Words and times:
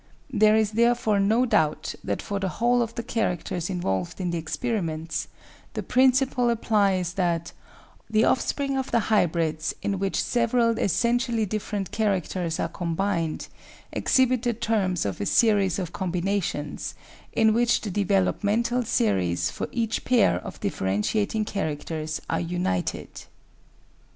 There 0.31 0.55
is 0.55 0.71
therefore 0.71 1.19
no 1.19 1.45
doubt 1.45 1.93
that 2.03 2.23
for 2.23 2.39
the 2.39 2.49
whole 2.57 2.81
of 2.81 2.95
the 2.95 3.03
characters 3.03 3.69
involved 3.69 4.19
in 4.19 4.31
the 4.31 4.37
experiments 4.39 5.27
the 5.75 5.83
principle 5.83 6.49
applies 6.49 7.13
that 7.13 7.51
the 8.09 8.23
offspring 8.25 8.77
of 8.79 8.89
the 8.89 8.99
hybrids 9.13 9.75
in 9.83 9.99
which 9.99 10.19
several 10.23 10.75
essentially 10.79 11.45
different 11.45 11.91
characters 11.91 12.59
are 12.59 12.67
combined 12.67 13.47
exhibit 13.93 14.41
the 14.41 14.53
terms 14.53 15.05
of 15.05 15.21
a 15.21 15.27
series 15.27 15.77
of 15.77 15.93
combinations, 15.93 16.95
in 17.33 17.53
which 17.53 17.81
the 17.81 17.91
developmental 17.91 18.81
series 18.83 19.51
for 19.51 19.67
each 19.71 20.03
pair 20.03 20.37
of 20.37 20.59
differentiating 20.61 21.45
characters 21.45 22.19
are 22.27 22.41
united. 22.41 23.21